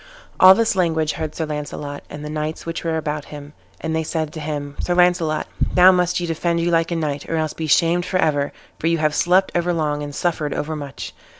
[0.39, 4.01] All this language heard Sir Launcelot, and the knights which were about him; and they
[4.01, 7.53] said to him, "Sir Launcelot, now must ye defend you like a knight, or else
[7.53, 11.13] be shamed for ever, for you have slept overlong and suffered overmuch."